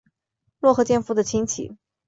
[0.61, 1.77] 落合建夫的亲戚。